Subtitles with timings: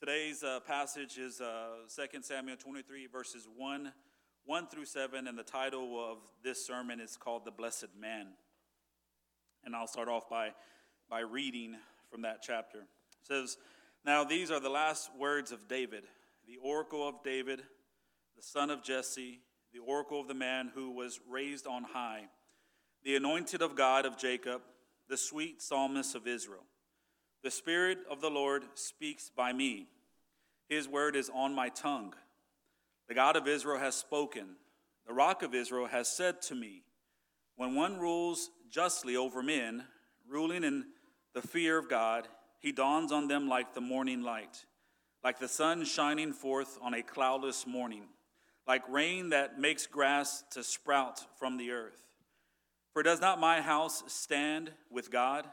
[0.00, 3.92] Today's uh, passage is uh, 2 Samuel 23, verses 1,
[4.46, 8.28] 1 through 7, and the title of this sermon is called The Blessed Man.
[9.62, 10.52] And I'll start off by,
[11.10, 11.76] by reading
[12.10, 12.78] from that chapter.
[12.78, 13.58] It says,
[14.02, 16.04] Now these are the last words of David,
[16.48, 17.60] the oracle of David,
[18.36, 19.40] the son of Jesse,
[19.74, 22.22] the oracle of the man who was raised on high,
[23.04, 24.62] the anointed of God of Jacob,
[25.10, 26.64] the sweet psalmist of Israel.
[27.42, 29.86] The Spirit of the Lord speaks by me.
[30.68, 32.14] His word is on my tongue.
[33.08, 34.56] The God of Israel has spoken.
[35.06, 36.82] The rock of Israel has said to me,
[37.56, 39.84] When one rules justly over men,
[40.28, 40.84] ruling in
[41.34, 42.28] the fear of God,
[42.60, 44.66] he dawns on them like the morning light,
[45.24, 48.04] like the sun shining forth on a cloudless morning,
[48.68, 52.02] like rain that makes grass to sprout from the earth.
[52.92, 55.46] For does not my house stand with God?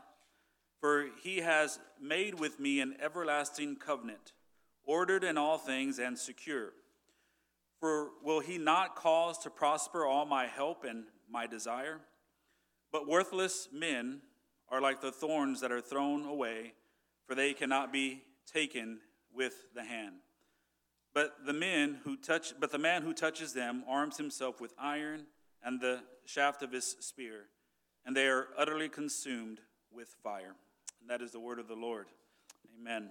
[0.80, 4.34] For he has made with me an everlasting covenant,
[4.85, 6.73] ordered in all things and secure.
[7.79, 12.02] For will he not cause to prosper all my help and my desire?
[12.91, 14.21] But worthless men
[14.70, 16.74] are like the thorns that are thrown away,
[17.27, 18.99] for they cannot be taken
[19.34, 20.15] with the hand.
[21.13, 25.26] But the men who touch but the man who touches them arms himself with iron
[25.63, 27.46] and the shaft of his spear,
[28.05, 29.59] and they are utterly consumed
[29.91, 30.55] with fire.
[31.08, 32.08] That is the word of the Lord.
[32.82, 33.10] Amen.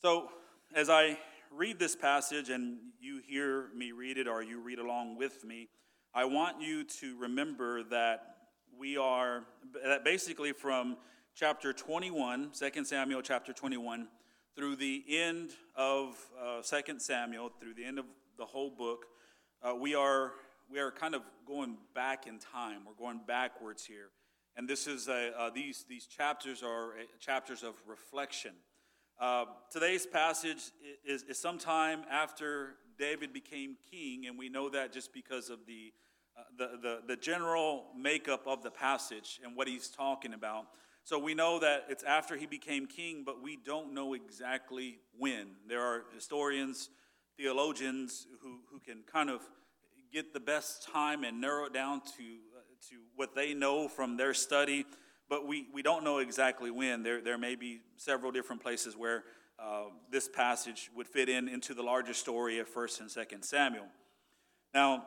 [0.00, 0.28] So,
[0.72, 1.18] as I
[1.50, 5.68] read this passage and you hear me read it or you read along with me,
[6.14, 8.36] I want you to remember that
[8.78, 9.42] we are,
[9.84, 10.96] that basically from
[11.34, 14.06] chapter 21, 2 Samuel chapter 21,
[14.54, 18.04] through the end of uh, 2 Samuel, through the end of
[18.38, 19.06] the whole book,
[19.60, 20.34] uh, we, are,
[20.70, 22.82] we are kind of going back in time.
[22.86, 24.10] We're going backwards here.
[24.56, 28.52] And this is a, uh, these, these chapters are uh, chapters of reflection.
[29.18, 30.70] Uh, today's passage
[31.04, 35.92] is, is sometime after David became king, and we know that just because of the,
[36.36, 40.66] uh, the, the, the, general makeup of the passage and what he's talking about.
[41.02, 45.48] So we know that it's after he became king, but we don't know exactly when.
[45.68, 46.90] There are historians,
[47.36, 49.42] theologians who, who can kind of
[50.12, 52.22] get the best time and narrow it down to
[52.90, 54.84] to what they know from their study,
[55.28, 57.02] but we, we don't know exactly when.
[57.02, 59.24] There, there may be several different places where
[59.58, 63.86] uh, this passage would fit in into the larger story of 1st and 2nd Samuel.
[64.74, 65.06] Now,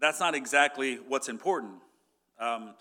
[0.00, 1.80] that's not exactly what's important.
[2.38, 2.74] Um,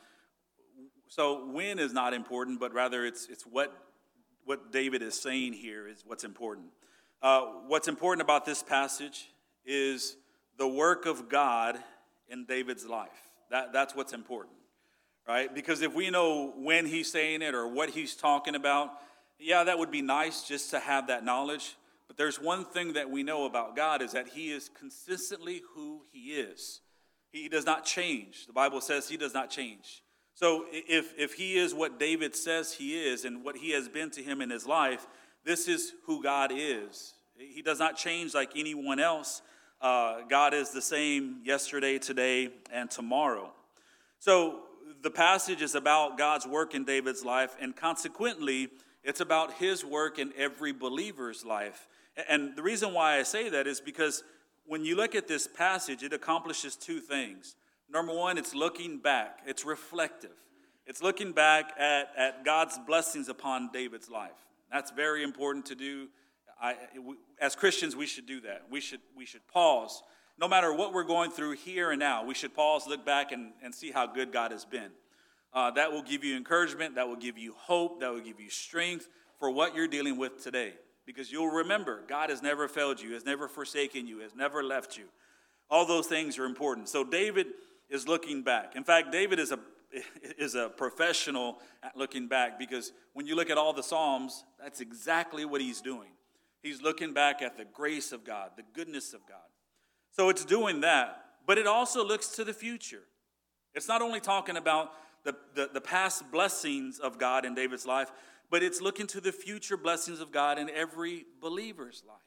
[1.07, 3.73] so when is not important, but rather it's, it's what,
[4.45, 6.67] what David is saying here is what's important.
[7.21, 9.31] Uh, what's important about this passage
[9.65, 10.17] is
[10.57, 11.79] the work of God
[12.27, 13.30] in David's life.
[13.51, 14.55] That, that's what's important,
[15.27, 15.53] right?
[15.53, 18.91] Because if we know when he's saying it or what he's talking about,
[19.39, 21.75] yeah, that would be nice just to have that knowledge.
[22.07, 26.01] But there's one thing that we know about God is that he is consistently who
[26.11, 26.81] he is.
[27.31, 28.47] He does not change.
[28.47, 30.03] The Bible says he does not change.
[30.33, 34.09] So if, if he is what David says he is and what he has been
[34.11, 35.07] to him in his life,
[35.43, 37.13] this is who God is.
[37.37, 39.41] He does not change like anyone else.
[39.81, 43.51] Uh, God is the same yesterday, today, and tomorrow.
[44.19, 44.59] So
[45.01, 48.69] the passage is about God's work in David's life, and consequently,
[49.03, 51.87] it's about his work in every believer's life.
[52.29, 54.23] And the reason why I say that is because
[54.65, 57.55] when you look at this passage, it accomplishes two things.
[57.89, 60.31] Number one, it's looking back, it's reflective.
[60.85, 64.37] It's looking back at, at God's blessings upon David's life.
[64.71, 66.09] That's very important to do
[66.61, 68.63] I, we, as Christians, we should do that.
[68.69, 70.03] We should, we should pause.
[70.39, 73.51] No matter what we're going through here and now, we should pause, look back, and,
[73.63, 74.91] and see how good God has been.
[75.53, 78.49] Uh, that will give you encouragement, that will give you hope, that will give you
[78.49, 80.73] strength for what you're dealing with today.
[81.05, 84.97] Because you'll remember, God has never failed you, has never forsaken you, has never left
[84.97, 85.05] you.
[85.69, 86.89] All those things are important.
[86.89, 87.47] So David
[87.89, 88.75] is looking back.
[88.75, 89.59] In fact, David is a
[90.37, 94.79] is a professional at looking back because when you look at all the Psalms, that's
[94.79, 96.07] exactly what he's doing.
[96.61, 99.37] He's looking back at the grace of God, the goodness of God.
[100.11, 103.03] So it's doing that, but it also looks to the future.
[103.73, 104.91] It's not only talking about
[105.23, 108.11] the, the, the, past blessings of God in David's life,
[108.49, 112.17] but it's looking to the future blessings of God in every believer's life.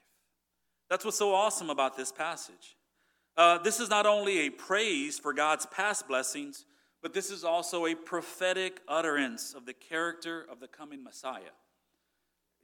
[0.89, 2.77] That's what's so awesome about this passage.
[3.37, 6.65] Uh, this is not only a praise for God's past blessings,
[7.03, 11.53] but this is also a prophetic utterance of the character of the coming Messiah.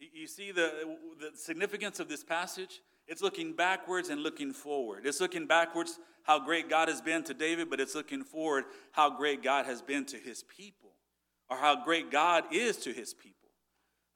[0.00, 2.80] You see the, the significance of this passage?
[3.06, 5.04] It's looking backwards and looking forward.
[5.04, 9.10] It's looking backwards how great God has been to David, but it's looking forward how
[9.10, 10.92] great God has been to his people,
[11.48, 13.50] or how great God is to his people.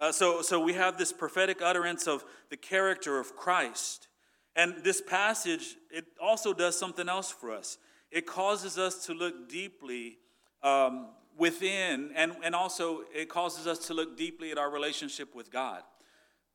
[0.00, 4.08] Uh, so, so we have this prophetic utterance of the character of Christ.
[4.56, 7.78] And this passage, it also does something else for us.
[8.10, 10.18] It causes us to look deeply
[10.62, 15.50] um, within, and, and also it causes us to look deeply at our relationship with
[15.50, 15.82] God.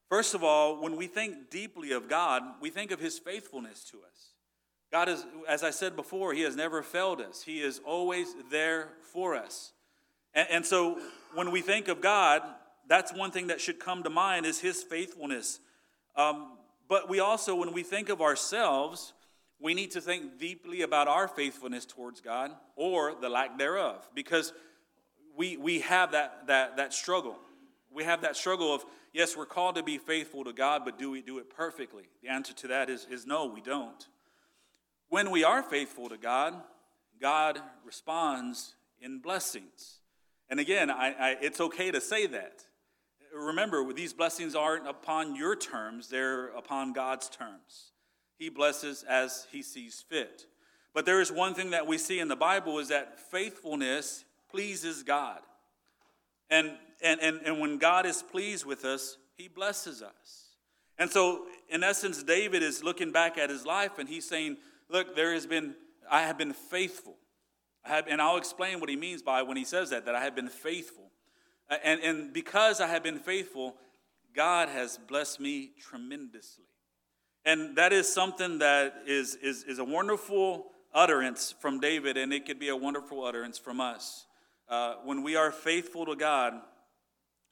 [0.09, 3.97] First of all, when we think deeply of God, we think of his faithfulness to
[3.97, 4.33] us.
[4.91, 8.89] God is, as I said before, he has never failed us, he is always there
[9.01, 9.73] for us.
[10.33, 10.99] And, and so
[11.35, 12.41] when we think of God,
[12.87, 15.59] that's one thing that should come to mind is his faithfulness.
[16.15, 19.13] Um, but we also, when we think of ourselves,
[19.59, 24.53] we need to think deeply about our faithfulness towards God or the lack thereof, because
[25.39, 27.37] we, we have that, that, that struggle.
[27.89, 28.83] We have that struggle of,
[29.13, 32.09] yes, we're called to be faithful to God, but do we do it perfectly?
[32.21, 34.05] The answer to that is, is no, we don't.
[35.07, 36.55] When we are faithful to God,
[37.21, 39.99] God responds in blessings.
[40.49, 42.65] And again, I, I, it's okay to say that.
[43.33, 47.93] Remember, these blessings aren't upon your terms, they're upon God's terms.
[48.37, 50.47] He blesses as he sees fit.
[50.93, 55.03] But there is one thing that we see in the Bible is that faithfulness pleases
[55.03, 55.39] God.
[56.49, 60.49] And, and, and, and when God is pleased with us, he blesses us.
[60.97, 64.57] And so, in essence, David is looking back at his life and he's saying,
[64.89, 65.75] Look, there has been,
[66.09, 67.15] I have been faithful.
[67.85, 70.23] I have, and I'll explain what he means by when he says that, that I
[70.23, 71.11] have been faithful.
[71.83, 73.75] And, and because I have been faithful,
[74.35, 76.65] God has blessed me tremendously.
[77.45, 82.45] And that is something that is, is, is a wonderful utterance from David, and it
[82.45, 84.25] could be a wonderful utterance from us.
[84.69, 86.53] Uh, when we are faithful to God,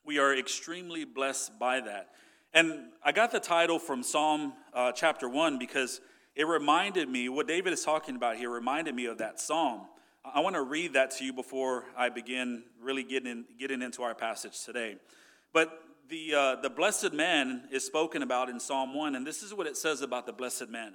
[0.06, 2.10] we are extremely blessed by that.
[2.54, 6.00] And I got the title from Psalm uh, chapter 1 because
[6.36, 9.88] it reminded me, what David is talking about here reminded me of that psalm.
[10.24, 14.14] I want to read that to you before I begin really getting, getting into our
[14.14, 14.98] passage today.
[15.54, 19.56] But the, uh, the blessed man is spoken about in Psalm 1, and this is
[19.56, 20.94] what it says about the blessed man.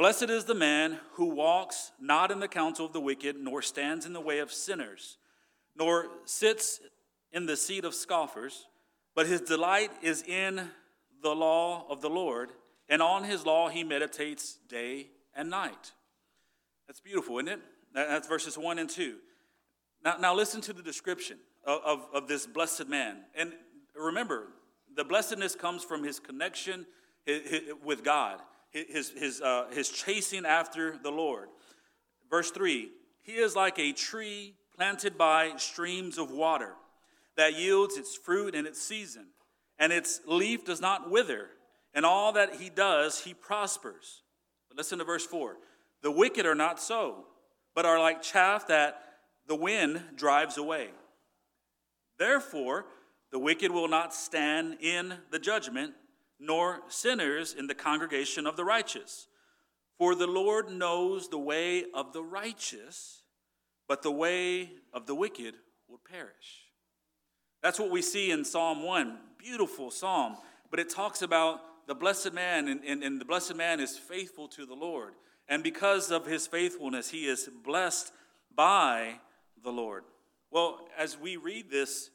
[0.00, 4.06] Blessed is the man who walks not in the counsel of the wicked, nor stands
[4.06, 5.18] in the way of sinners,
[5.76, 6.80] nor sits
[7.32, 8.66] in the seat of scoffers,
[9.14, 10.70] but his delight is in
[11.22, 12.52] the law of the Lord,
[12.88, 15.92] and on his law he meditates day and night.
[16.86, 17.60] That's beautiful, isn't it?
[17.92, 19.16] That's verses 1 and 2.
[20.02, 21.36] Now, now listen to the description
[21.66, 23.18] of, of, of this blessed man.
[23.34, 23.52] And
[23.94, 24.46] remember,
[24.96, 26.86] the blessedness comes from his connection
[27.84, 31.48] with God his, his, uh, his chasing after the Lord.
[32.28, 32.88] Verse 3
[33.22, 36.74] He is like a tree planted by streams of water
[37.36, 39.26] that yields its fruit in its season,
[39.78, 41.48] and its leaf does not wither,
[41.94, 44.22] and all that he does, he prospers.
[44.68, 45.56] But listen to verse 4
[46.02, 47.26] The wicked are not so,
[47.74, 49.02] but are like chaff that
[49.46, 50.90] the wind drives away.
[52.18, 52.86] Therefore,
[53.32, 55.94] the wicked will not stand in the judgment
[56.40, 59.28] nor sinners in the congregation of the righteous.
[59.98, 63.22] For the Lord knows the way of the righteous,
[63.86, 65.54] but the way of the wicked
[65.88, 66.70] will perish.
[67.62, 69.18] That's what we see in Psalm 1.
[69.38, 70.36] Beautiful psalm.
[70.70, 74.48] But it talks about the blessed man, and, and, and the blessed man is faithful
[74.48, 75.12] to the Lord.
[75.48, 78.12] And because of his faithfulness, he is blessed
[78.54, 79.16] by
[79.62, 80.04] the Lord.
[80.50, 82.10] Well, as we read this,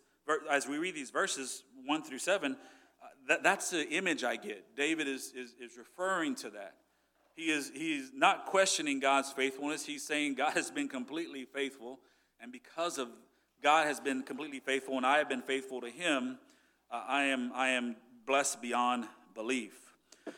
[0.50, 2.58] as we read these verses 1 through 7,
[3.28, 4.76] that, that's the image I get.
[4.76, 6.76] David is, is, is referring to that.
[7.36, 9.86] He is he's not questioning God's faithfulness.
[9.86, 12.00] He's saying God has been completely faithful.
[12.40, 13.10] And because of
[13.62, 16.38] God has been completely faithful and I have been faithful to him,
[16.92, 19.74] uh, I, am, I am blessed beyond belief.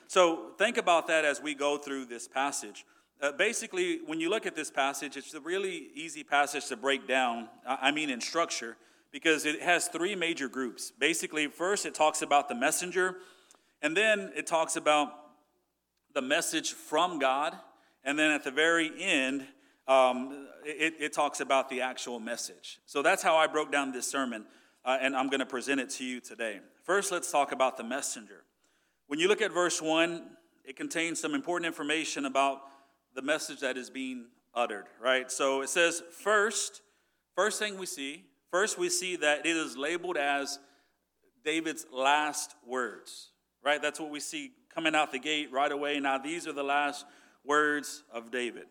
[0.07, 2.85] So think about that as we go through this passage.
[3.21, 7.07] Uh, basically, when you look at this passage, it's a really easy passage to break
[7.07, 8.77] down, I mean, in structure
[9.11, 10.91] because it has three major groups.
[10.91, 13.17] Basically, first it talks about the messenger,
[13.81, 15.13] and then it talks about
[16.13, 17.55] the message from God,
[18.03, 19.45] and then at the very end,
[19.87, 22.79] um, it, it, talks about the actual message.
[22.85, 24.45] So that's how I broke down this sermon,
[24.83, 26.59] uh, and I'm going to present it to you today.
[26.83, 28.43] First, let's talk about the messenger.
[29.07, 30.23] When you look at verse 1,
[30.65, 32.63] it contains some important information about
[33.15, 35.31] the message that is being uttered, right?
[35.31, 36.81] So it says, first,
[37.35, 40.59] first thing we see First, we see that it is labeled as
[41.43, 43.31] David's last words,
[43.63, 43.81] right?
[43.81, 45.99] That's what we see coming out the gate right away.
[45.99, 47.05] Now, these are the last
[47.43, 48.65] words of David.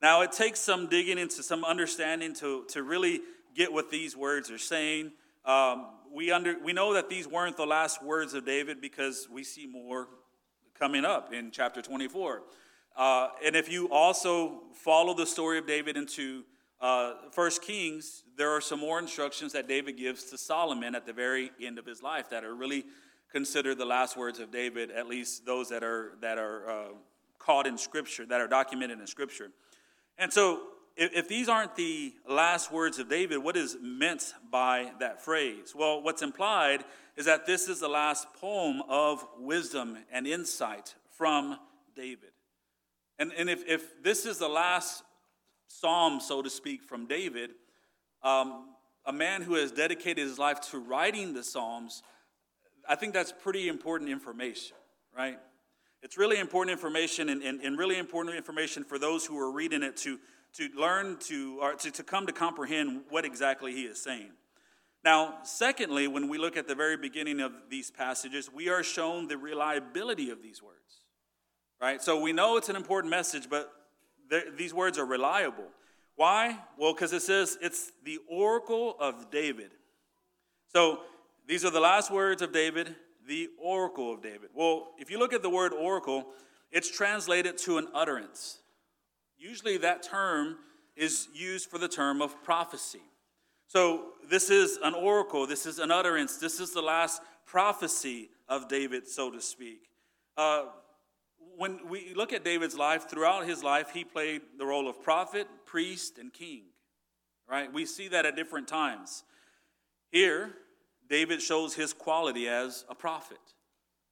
[0.00, 3.20] Now, it takes some digging into some understanding to, to really
[3.56, 5.12] get what these words are saying.
[5.44, 9.42] Um, we, under, we know that these weren't the last words of David because we
[9.42, 10.08] see more
[10.78, 12.42] coming up in chapter 24.
[12.96, 16.44] Uh, and if you also follow the story of David into
[16.80, 21.12] uh, First Kings, there are some more instructions that David gives to Solomon at the
[21.12, 22.84] very end of his life that are really
[23.32, 26.88] considered the last words of David, at least those that are that are uh,
[27.38, 29.50] caught in Scripture, that are documented in Scripture.
[30.18, 30.60] And so,
[30.96, 35.74] if, if these aren't the last words of David, what is meant by that phrase?
[35.74, 36.84] Well, what's implied
[37.16, 41.58] is that this is the last poem of wisdom and insight from
[41.96, 42.30] David.
[43.18, 45.02] And, and if, if this is the last
[45.68, 47.50] psalm, so to speak, from David,
[48.22, 48.70] um,
[49.06, 52.02] a man who has dedicated his life to writing the Psalms,
[52.88, 54.76] I think that's pretty important information,
[55.16, 55.38] right?
[56.02, 59.82] It's really important information and, and, and really important information for those who are reading
[59.82, 60.18] it to,
[60.54, 64.30] to learn to, or to, to come to comprehend what exactly he is saying.
[65.04, 69.28] Now, secondly, when we look at the very beginning of these passages, we are shown
[69.28, 70.78] the reliability of these words
[71.80, 72.02] right?
[72.02, 73.72] So we know it's an important message, but
[74.56, 75.66] these words are reliable.
[76.16, 76.58] Why?
[76.76, 79.70] Well, because it says it's the oracle of David.
[80.72, 81.00] So
[81.46, 82.94] these are the last words of David,
[83.26, 84.50] the oracle of David.
[84.54, 86.26] Well, if you look at the word oracle,
[86.72, 88.58] it's translated to an utterance.
[89.38, 90.56] Usually that term
[90.96, 93.02] is used for the term of prophecy.
[93.68, 98.68] So this is an oracle, this is an utterance, this is the last prophecy of
[98.68, 99.88] David, so to speak.
[100.36, 100.64] Uh,
[101.56, 105.48] when we look at David's life, throughout his life, he played the role of prophet,
[105.66, 106.62] priest, and king.
[107.50, 107.72] Right?
[107.72, 109.24] We see that at different times.
[110.10, 110.50] Here,
[111.08, 113.40] David shows his quality as a prophet.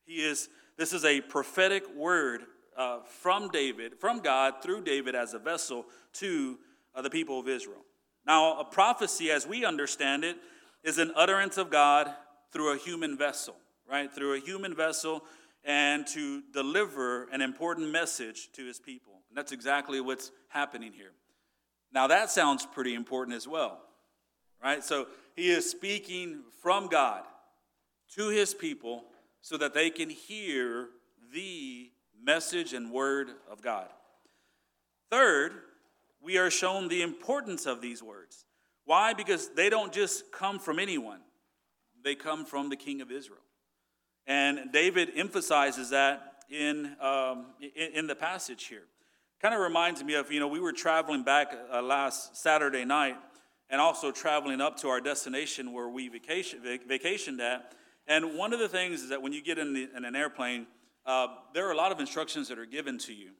[0.04, 2.42] He is, this is a prophetic word
[2.76, 6.58] uh, from David, from God through David as a vessel to
[6.94, 7.84] uh, the people of Israel.
[8.26, 10.36] Now, a prophecy, as we understand it,
[10.82, 12.10] is an utterance of God
[12.52, 13.56] through a human vessel,
[13.88, 14.12] right?
[14.12, 15.22] Through a human vessel
[15.66, 19.14] and to deliver an important message to his people.
[19.28, 21.10] And that's exactly what's happening here.
[21.92, 23.80] Now, that sounds pretty important as well,
[24.62, 24.82] right?
[24.82, 27.22] So he is speaking from God
[28.14, 29.04] to his people
[29.40, 30.88] so that they can hear
[31.34, 31.90] the
[32.22, 33.88] message and word of God.
[35.10, 35.52] Third,
[36.20, 38.44] we are shown the importance of these words.
[38.84, 39.14] Why?
[39.14, 41.20] Because they don't just come from anyone,
[42.04, 43.40] they come from the King of Israel.
[44.26, 48.84] And David emphasizes that in, um, in, in, the passage here.
[49.40, 53.16] Kind of reminds me of, you know, we were traveling back uh, last Saturday night
[53.70, 57.72] and also traveling up to our destination where we vacation, vac- vacationed at.
[58.06, 60.66] And one of the things is that when you get in, the, in an airplane,
[61.04, 63.30] uh, there are a lot of instructions that are given to you.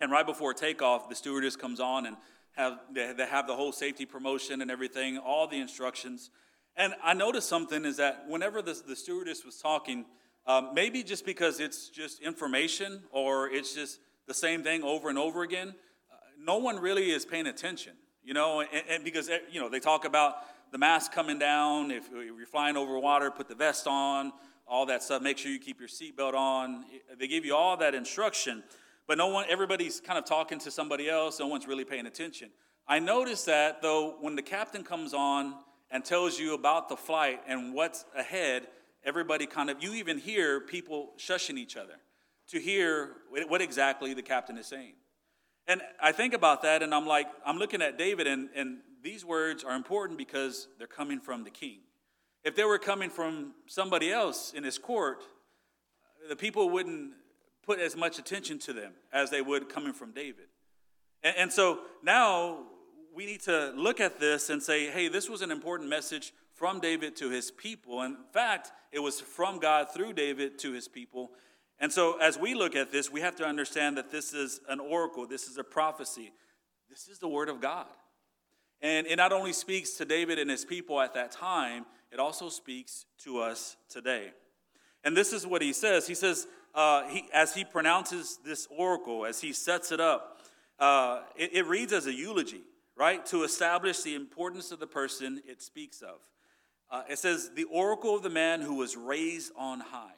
[0.00, 2.16] And right before takeoff, the stewardess comes on and
[2.52, 6.30] have, they, they have the whole safety promotion and everything, all the instructions.
[6.78, 10.06] And I noticed something is that whenever the, the stewardess was talking,
[10.46, 15.18] um, maybe just because it's just information or it's just the same thing over and
[15.18, 15.74] over again,
[16.10, 19.68] uh, no one really is paying attention, you know, and, and, because, eh, you know,
[19.68, 20.36] they talk about
[20.70, 24.32] the mask coming down, if, if you're flying over water, put the vest on,
[24.64, 26.84] all that stuff, make sure you keep your seatbelt on.
[27.18, 28.62] They give you all that instruction,
[29.08, 32.50] but no one, everybody's kind of talking to somebody else, no one's really paying attention.
[32.86, 35.54] I noticed that though, when the captain comes on
[35.90, 38.66] and tells you about the flight and what's ahead,
[39.04, 41.94] everybody kind of, you even hear people shushing each other
[42.48, 43.12] to hear
[43.48, 44.94] what exactly the captain is saying.
[45.66, 49.24] And I think about that and I'm like, I'm looking at David, and, and these
[49.24, 51.80] words are important because they're coming from the king.
[52.44, 55.22] If they were coming from somebody else in his court,
[56.28, 57.12] the people wouldn't
[57.64, 60.46] put as much attention to them as they would coming from David.
[61.22, 62.60] And, and so now
[63.18, 66.78] we need to look at this and say, hey, this was an important message from
[66.78, 68.00] David to his people.
[68.02, 71.32] In fact, it was from God through David to his people.
[71.80, 74.78] And so, as we look at this, we have to understand that this is an
[74.78, 76.30] oracle, this is a prophecy,
[76.88, 77.88] this is the word of God.
[78.80, 82.48] And it not only speaks to David and his people at that time, it also
[82.48, 84.30] speaks to us today.
[85.02, 86.06] And this is what he says.
[86.06, 90.38] He says, uh, he, as he pronounces this oracle, as he sets it up,
[90.78, 92.62] uh, it, it reads as a eulogy
[92.98, 93.24] right?
[93.26, 96.16] To establish the importance of the person it speaks of.
[96.90, 100.16] Uh, it says, the oracle of the man who was raised on high.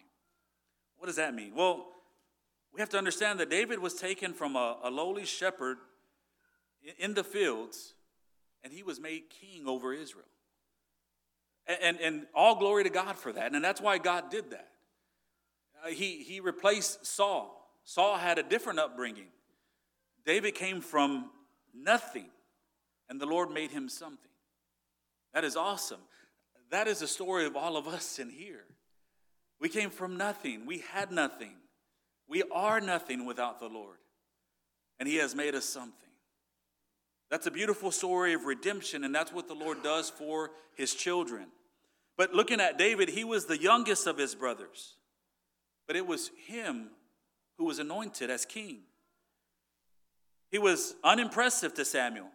[0.96, 1.52] What does that mean?
[1.54, 1.86] Well,
[2.72, 5.78] we have to understand that David was taken from a, a lowly shepherd
[6.98, 7.94] in the fields,
[8.62, 10.24] and he was made king over Israel.
[11.66, 13.52] And, and, and all glory to God for that.
[13.52, 14.68] And that's why God did that.
[15.84, 17.56] Uh, he, he replaced Saul.
[17.84, 19.28] Saul had a different upbringing.
[20.24, 21.30] David came from
[21.74, 22.26] nothing
[23.10, 24.30] and the Lord made him something.
[25.34, 26.00] That is awesome.
[26.70, 28.64] That is the story of all of us in here.
[29.60, 31.52] We came from nothing, we had nothing.
[32.28, 33.98] We are nothing without the Lord,
[35.00, 35.94] and He has made us something.
[37.28, 41.46] That's a beautiful story of redemption, and that's what the Lord does for his children.
[42.16, 44.96] But looking at David, he was the youngest of his brothers,
[45.86, 46.90] but it was him
[47.56, 48.80] who was anointed as king.
[50.50, 52.30] He was unimpressive to Samuel.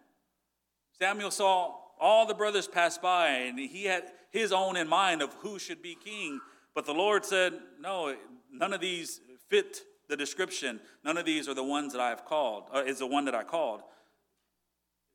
[0.98, 5.32] Samuel saw all the brothers pass by, and he had his own in mind of
[5.34, 6.40] who should be king.
[6.74, 8.14] But the Lord said, No,
[8.52, 10.80] none of these fit the description.
[11.04, 13.34] None of these are the ones that I have called, uh, is the one that
[13.34, 13.80] I called.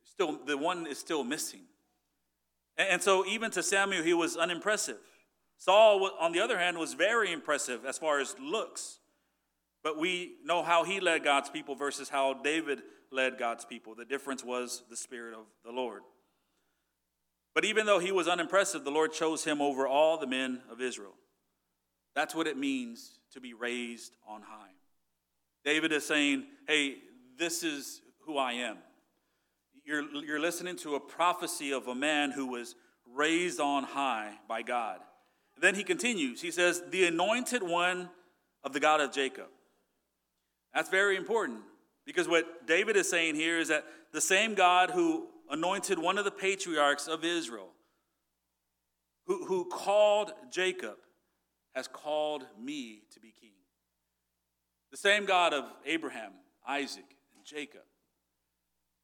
[0.03, 1.61] Still, the one is still missing.
[2.77, 4.97] And, and so, even to Samuel, he was unimpressive.
[5.57, 8.99] Saul, on the other hand, was very impressive as far as looks.
[9.83, 13.95] But we know how he led God's people versus how David led God's people.
[13.95, 16.01] The difference was the Spirit of the Lord.
[17.53, 20.79] But even though he was unimpressive, the Lord chose him over all the men of
[20.79, 21.13] Israel.
[22.15, 24.71] That's what it means to be raised on high.
[25.63, 26.95] David is saying, Hey,
[27.37, 28.77] this is who I am.
[29.85, 32.75] You're, you're listening to a prophecy of a man who was
[33.13, 34.99] raised on high by God.
[35.59, 36.41] then he continues.
[36.41, 38.09] He says, The anointed one
[38.63, 39.47] of the God of Jacob.
[40.73, 41.61] That's very important
[42.05, 46.25] because what David is saying here is that the same God who anointed one of
[46.25, 47.69] the patriarchs of Israel,
[49.27, 50.97] who, who called Jacob,
[51.75, 53.51] has called me to be king.
[54.91, 56.33] The same God of Abraham,
[56.67, 57.05] Isaac,
[57.35, 57.81] and Jacob,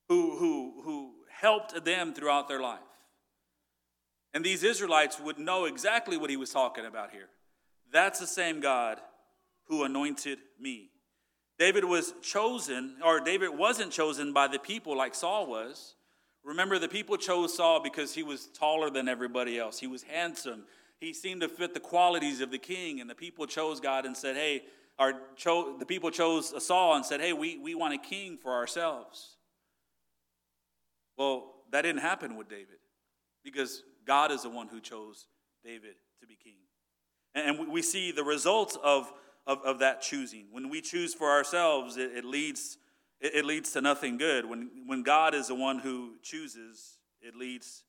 [0.09, 2.79] who, who, who helped them throughout their life.
[4.33, 7.29] And these Israelites would know exactly what he was talking about here.
[7.91, 8.99] That's the same God
[9.67, 10.89] who anointed me.
[11.59, 15.95] David was chosen, or David wasn't chosen by the people like Saul was.
[16.43, 19.79] Remember, the people chose Saul because he was taller than everybody else.
[19.79, 20.65] He was handsome.
[20.99, 24.15] He seemed to fit the qualities of the king, and the people chose God and
[24.15, 24.63] said, Hey,
[24.99, 28.53] our cho- the people chose Saul and said, Hey, we, we want a king for
[28.53, 29.37] ourselves.
[31.17, 32.79] Well, that didn't happen with David
[33.43, 35.27] because God is the one who chose
[35.63, 36.53] David to be king.
[37.35, 39.11] And we see the results of
[39.47, 40.47] of, of that choosing.
[40.51, 42.77] When we choose for ourselves, it, it leads
[43.19, 44.45] it, it, leads to nothing good.
[44.45, 47.83] When when God is the one who chooses, it leads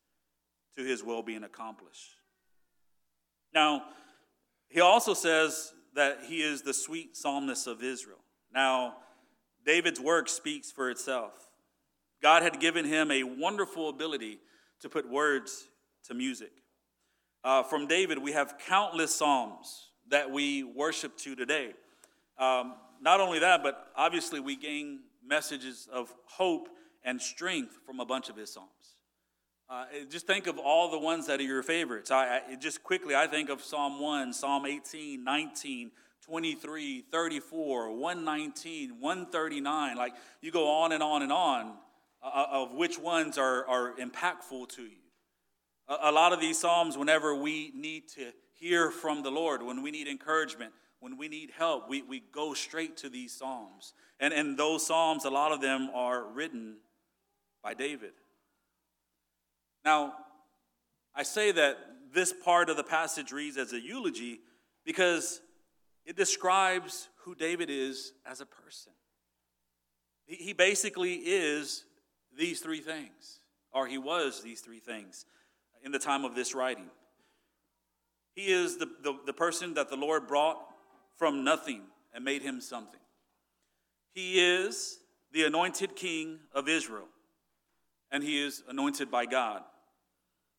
[0.77, 2.15] to his will being accomplished.
[3.53, 3.83] Now,
[4.69, 8.19] he also says that he is the sweet psalmist of Israel.
[8.53, 8.95] Now,
[9.65, 11.33] David's work speaks for itself.
[12.21, 14.39] God had given him a wonderful ability
[14.81, 15.67] to put words
[16.05, 16.51] to music.
[17.43, 21.73] Uh, from David, we have countless psalms that we worship to today.
[22.37, 26.69] Um, not only that, but obviously we gain messages of hope
[27.03, 28.69] and strength from a bunch of his psalms.
[29.69, 32.09] Uh, just think of all the ones that are your favorites.
[32.09, 35.91] I, I, just quickly, I think of Psalm 1, Psalm 18, 19,
[36.25, 39.97] 23, 34, 119, 139.
[39.97, 41.73] Like you go on and on and on
[42.23, 44.97] uh, of which ones are, are impactful to you.
[45.87, 49.81] A, a lot of these Psalms, whenever we need to hear from the Lord, when
[49.81, 53.93] we need encouragement, when we need help, we, we go straight to these Psalms.
[54.19, 56.77] And, and those Psalms, a lot of them are written
[57.63, 58.11] by David.
[59.85, 60.13] Now,
[61.15, 61.77] I say that
[62.13, 64.39] this part of the passage reads as a eulogy
[64.85, 65.41] because
[66.05, 68.91] it describes who David is as a person.
[70.25, 71.85] He he basically is
[72.37, 73.39] these three things,
[73.71, 75.25] or he was these three things
[75.83, 76.89] in the time of this writing.
[78.35, 80.57] He is the, the, the person that the Lord brought
[81.17, 81.81] from nothing
[82.13, 82.99] and made him something.
[84.13, 84.99] He is
[85.31, 87.07] the anointed king of Israel,
[88.11, 89.61] and he is anointed by God.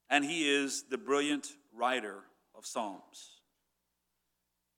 [0.09, 2.17] And he is the brilliant writer
[2.57, 3.41] of Psalms.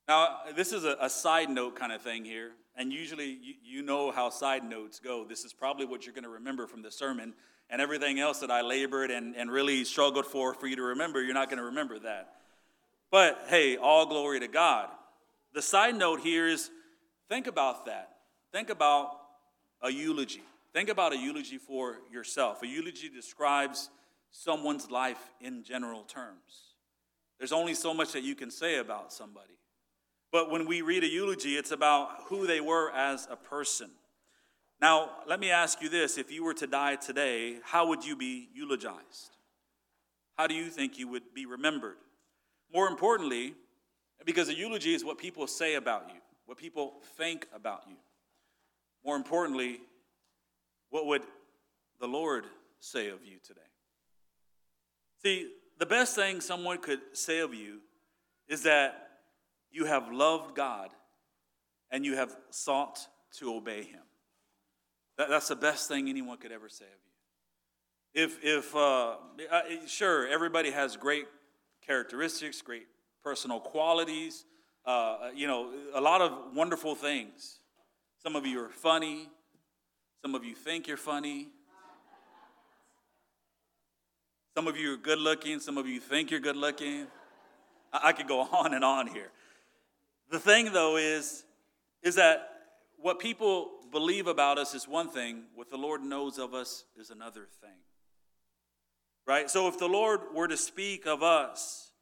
[0.08, 3.82] Now, this is a, a side note kind of thing here, and usually you, you
[3.82, 5.24] know how side notes go.
[5.24, 7.34] This is probably what you're going to remember from the sermon,
[7.70, 11.22] and everything else that I labored and, and really struggled for for you to remember,
[11.22, 12.34] you're not going to remember that.
[13.12, 14.88] But hey, all glory to God.
[15.52, 16.70] The side note here is
[17.28, 18.08] think about that.
[18.52, 19.10] Think about
[19.82, 20.42] a eulogy.
[20.72, 22.62] Think about a eulogy for yourself.
[22.62, 23.90] A eulogy describes
[24.30, 26.72] someone's life in general terms.
[27.38, 29.58] There's only so much that you can say about somebody.
[30.32, 33.90] But when we read a eulogy, it's about who they were as a person.
[34.80, 38.16] Now, let me ask you this if you were to die today, how would you
[38.16, 39.36] be eulogized?
[40.38, 41.98] How do you think you would be remembered?
[42.72, 43.54] More importantly,
[44.24, 47.96] because a eulogy is what people say about you, what people think about you.
[49.04, 49.80] More importantly,
[50.90, 51.22] what would
[52.00, 52.44] the Lord
[52.80, 53.60] say of you today?
[55.22, 57.80] See, the best thing someone could say of you
[58.48, 59.08] is that
[59.70, 60.90] you have loved God
[61.90, 63.06] and you have sought
[63.38, 64.00] to obey Him.
[65.18, 68.24] That, that's the best thing anyone could ever say of you.
[68.24, 69.16] If, if uh,
[69.86, 71.26] sure, everybody has great
[71.86, 72.86] characteristics, great
[73.22, 74.44] personal qualities,
[74.84, 77.58] uh, you know, a lot of wonderful things.
[78.22, 79.28] Some of you are funny,
[80.22, 81.48] some of you think you're funny.
[84.54, 87.06] Some of you are good looking, some of you think you're good looking.
[87.92, 89.30] I, I could go on and on here.
[90.30, 91.44] The thing though is,
[92.02, 92.48] is that
[92.98, 97.10] what people believe about us is one thing, what the Lord knows of us is
[97.10, 97.70] another thing.
[99.26, 99.48] Right?
[99.50, 101.92] So if the Lord were to speak of us,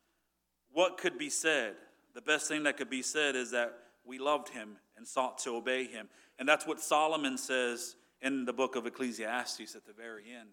[0.72, 1.74] what could be said?
[2.14, 5.56] The best thing that could be said is that we loved him and sought to
[5.56, 6.08] obey him.
[6.38, 10.48] And that's what Solomon says in the book of Ecclesiastes at the very end.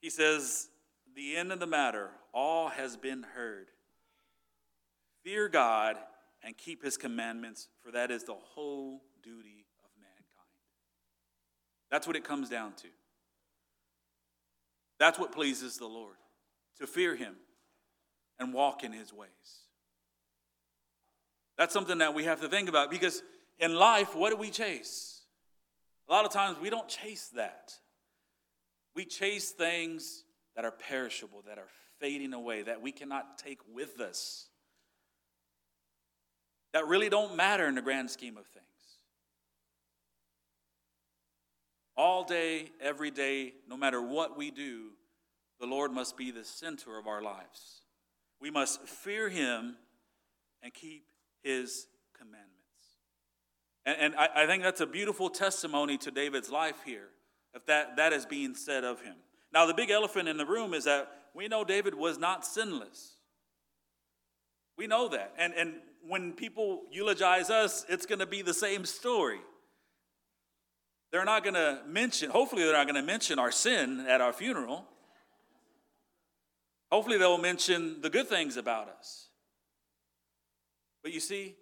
[0.00, 0.68] He says,
[1.14, 3.68] The end of the matter, all has been heard.
[5.22, 5.96] Fear God
[6.42, 10.62] and keep his commandments, for that is the whole duty of mankind.
[11.90, 12.88] That's what it comes down to.
[14.98, 16.16] That's what pleases the Lord,
[16.80, 17.34] to fear him
[18.38, 19.30] and walk in his ways.
[21.58, 23.22] That's something that we have to think about because
[23.58, 25.22] in life, what do we chase?
[26.08, 27.72] A lot of times we don't chase that.
[28.94, 34.00] We chase things that are perishable, that are fading away, that we cannot take with
[34.00, 34.48] us,
[36.72, 38.64] that really don't matter in the grand scheme of things.
[41.96, 44.90] All day, every day, no matter what we do,
[45.58, 47.80] the Lord must be the center of our lives.
[48.40, 49.76] We must fear Him
[50.62, 51.04] and keep
[51.42, 52.52] His commandments.
[53.86, 57.08] And, and I, I think that's a beautiful testimony to David's life here,
[57.54, 59.14] if that, that is being said of him.
[59.54, 63.12] Now, the big elephant in the room is that we know David was not sinless.
[64.76, 65.32] We know that.
[65.38, 65.74] And, and
[66.06, 69.40] when people eulogize us, it's going to be the same story.
[71.12, 74.32] They're not going to mention, hopefully, they're not going to mention our sin at our
[74.32, 74.84] funeral.
[76.90, 79.28] Hopefully, they'll mention the good things about us.
[81.02, 81.54] But you see,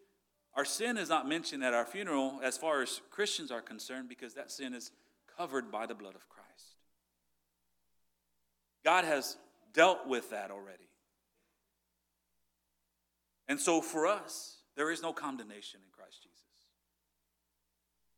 [0.54, 4.34] our sin is not mentioned at our funeral as far as Christians are concerned because
[4.34, 4.90] that sin is
[5.36, 6.76] covered by the blood of Christ.
[8.84, 9.36] God has
[9.72, 10.88] dealt with that already.
[13.48, 15.80] And so for us, there is no condemnation.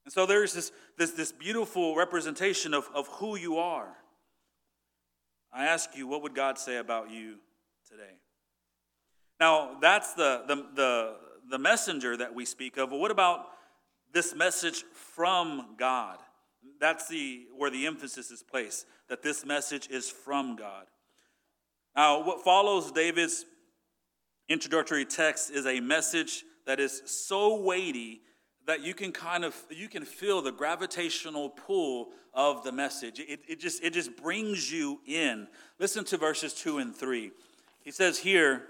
[0.06, 3.88] And so there's this, this, this beautiful representation of, of who you are.
[5.52, 7.38] I ask you, what would God say about you
[7.90, 8.14] today?
[9.40, 11.14] Now, that's the, the, the,
[11.50, 12.90] the messenger that we speak of.
[12.90, 13.48] But what about
[14.12, 16.18] this message from God?
[16.80, 20.86] That's the where the emphasis is placed, that this message is from God.
[21.96, 23.44] Now, what follows David's
[24.48, 28.20] introductory text is a message that is so weighty
[28.66, 33.40] that you can kind of you can feel the gravitational pull of the message it,
[33.48, 35.48] it just it just brings you in
[35.78, 37.30] listen to verses 2 and 3
[37.80, 38.64] he says here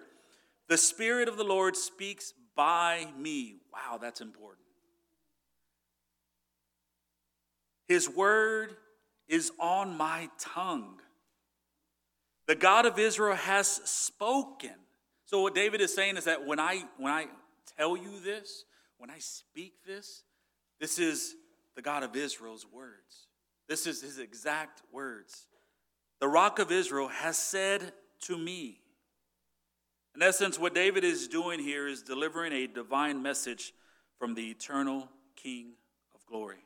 [0.69, 3.57] the spirit of the lord speaks by me.
[3.73, 4.65] Wow, that's important.
[7.87, 8.75] His word
[9.29, 10.99] is on my tongue.
[12.49, 14.75] The God of Israel has spoken.
[15.27, 17.27] So what David is saying is that when I when I
[17.77, 18.65] tell you this,
[18.99, 20.23] when I speak this,
[20.81, 21.35] this is
[21.75, 23.29] the God of Israel's words.
[23.69, 25.49] This is his exact words.
[26.21, 28.81] The rock of Israel has said to me,
[30.15, 33.75] in essence, what David is doing here is delivering a divine message
[34.19, 35.73] from the eternal King
[36.15, 36.65] of glory.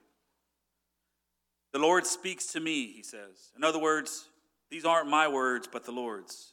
[1.72, 3.50] The Lord speaks to me, he says.
[3.56, 4.28] In other words,
[4.70, 6.52] these aren't my words, but the Lord's.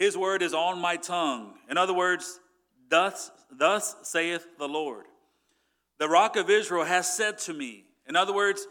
[0.00, 1.54] His word is on my tongue.
[1.70, 2.40] In other words,
[2.88, 5.04] thus, thus saith the Lord.
[5.98, 7.84] The rock of Israel has said to me.
[8.08, 8.66] In other words,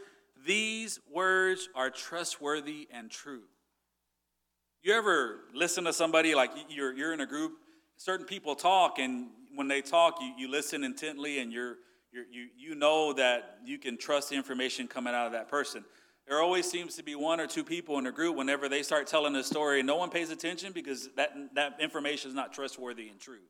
[0.46, 3.44] these words are trustworthy and true.
[4.82, 7.54] You ever listen to somebody like you're, you're in a group,
[7.96, 11.78] certain people talk, and when they talk, you, you listen intently and you're,
[12.12, 15.86] you're, you, you know that you can trust the information coming out of that person.
[16.28, 19.08] There always seems to be one or two people in a group whenever they start
[19.08, 23.20] telling a story, no one pays attention because that, that information is not trustworthy and
[23.20, 23.42] true.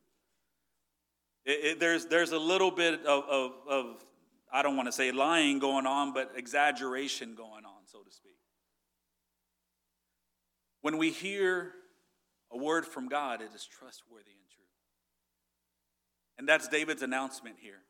[1.44, 4.04] It, it, there's, there's a little bit of, of, of,
[4.52, 8.36] I don't want to say lying going on, but exaggeration going on, so to speak.
[10.80, 11.72] When we hear
[12.52, 14.64] a word from God, it is trustworthy and true.
[16.38, 17.80] And that's David's announcement here.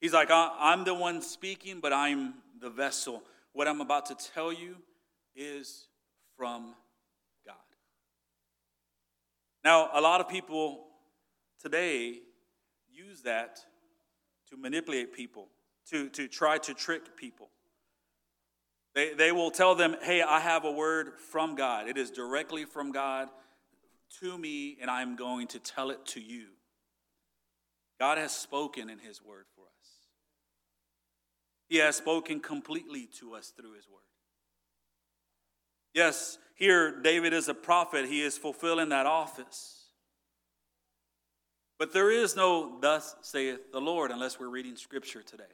[0.00, 3.22] He's like, I'm the one speaking, but I'm the vessel.
[3.52, 4.76] What I'm about to tell you
[5.34, 5.86] is
[6.36, 6.74] from
[7.46, 7.54] God.
[9.64, 10.84] Now, a lot of people
[11.60, 12.20] today
[12.96, 13.58] use that
[14.50, 15.48] to manipulate people,
[15.90, 17.50] to, to try to trick people.
[18.94, 21.88] They, they will tell them, hey, I have a word from God.
[21.88, 23.28] It is directly from God
[24.20, 26.46] to me, and I'm going to tell it to you.
[28.00, 29.88] God has spoken in His word for us,
[31.68, 34.00] He has spoken completely to us through His word.
[35.92, 39.75] Yes, here David is a prophet, he is fulfilling that office.
[41.78, 45.44] But there is no, thus saith the Lord, unless we're reading scripture today.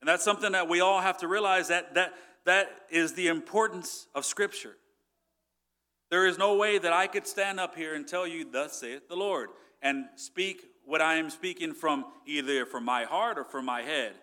[0.00, 4.06] And that's something that we all have to realize that that, that is the importance
[4.14, 4.76] of scripture.
[6.10, 9.08] There is no way that I could stand up here and tell you, thus saith
[9.08, 13.64] the Lord, and speak what I am speaking from either from my heart or from
[13.64, 14.14] my head.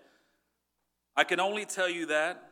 [1.16, 2.44] I can only tell you that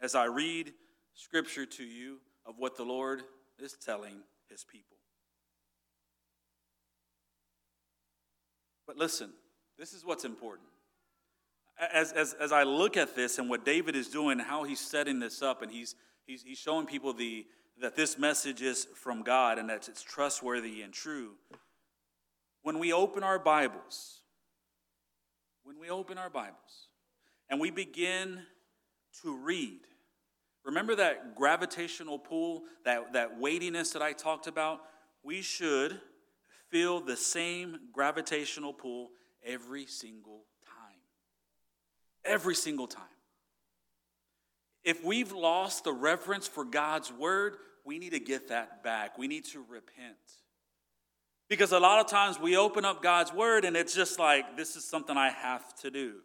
[0.00, 0.72] as I read
[1.14, 3.22] scripture to you of what the Lord
[3.58, 4.16] is telling
[4.50, 4.97] his people.
[8.88, 9.30] But listen,
[9.78, 10.66] this is what's important.
[11.92, 15.20] As, as, as I look at this and what David is doing, how he's setting
[15.20, 15.94] this up, and he's,
[16.26, 17.46] he's, he's showing people the,
[17.80, 21.32] that this message is from God and that it's trustworthy and true.
[22.62, 24.22] When we open our Bibles,
[25.64, 26.88] when we open our Bibles
[27.50, 28.40] and we begin
[29.22, 29.80] to read,
[30.64, 34.80] remember that gravitational pull, that, that weightiness that I talked about?
[35.22, 36.00] We should
[36.70, 39.10] feel the same gravitational pull
[39.44, 41.00] every single time.
[42.24, 43.04] Every single time.
[44.84, 49.18] If we've lost the reverence for God's word, we need to get that back.
[49.18, 50.16] We need to repent.
[51.48, 54.76] Because a lot of times we open up God's word and it's just like, this
[54.76, 56.16] is something I have to do.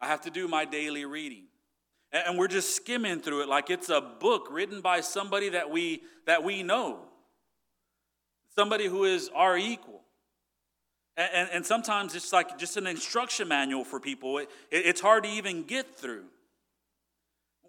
[0.00, 1.44] I have to do my daily reading.
[2.12, 6.02] And we're just skimming through it like it's a book written by somebody that we,
[6.26, 7.08] that we know
[8.54, 10.00] somebody who is our equal.
[11.16, 14.38] And, and, and sometimes it's like just an instruction manual for people.
[14.38, 16.24] It, it, it's hard to even get through.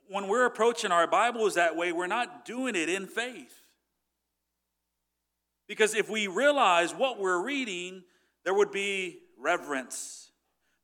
[0.07, 3.59] When we're approaching our Bibles that way, we're not doing it in faith.
[5.67, 8.03] Because if we realize what we're reading,
[8.43, 10.31] there would be reverence,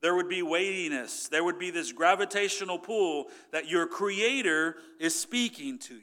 [0.02, 5.78] there would be weightiness, there would be this gravitational pull that your Creator is speaking
[5.80, 6.02] to you.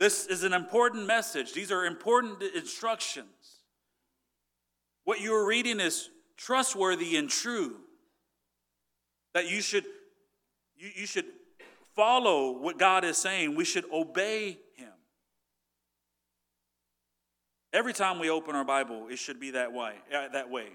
[0.00, 1.52] This is an important message.
[1.52, 3.60] These are important instructions.
[5.04, 6.08] What you are reading is
[6.38, 7.76] trustworthy and true.
[9.34, 9.84] That you should,
[10.74, 11.26] you, you should
[11.94, 13.54] follow what God is saying.
[13.54, 14.88] We should obey Him.
[17.74, 19.92] Every time we open our Bible, it should be that way.
[20.12, 20.68] Uh, that way.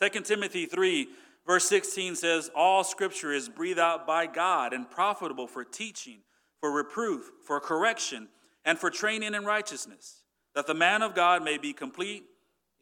[0.00, 1.08] 2 Timothy 3,
[1.44, 6.18] verse 16 says, All scripture is breathed out by God and profitable for teaching,
[6.60, 8.28] for reproof, for correction,
[8.66, 10.22] and for training in righteousness,
[10.54, 12.24] that the man of God may be complete,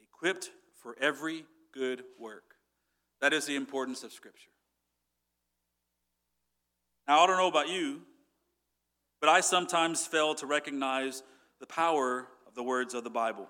[0.02, 0.50] equipped
[0.82, 2.54] for every good work.
[3.20, 4.50] That is the importance of Scripture.
[7.06, 8.00] Now, I don't know about you,
[9.20, 11.22] but I sometimes fail to recognize
[11.60, 13.46] the power of the words of the Bible.